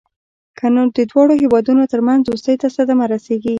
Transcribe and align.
کنه 0.57 0.71
نو 0.85 0.93
د 0.97 0.99
دواړو 1.11 1.33
هېوادونو 1.43 1.83
ترمنځ 1.91 2.19
دوستۍ 2.23 2.55
ته 2.61 2.67
صدمه 2.77 3.05
رسېږي. 3.13 3.49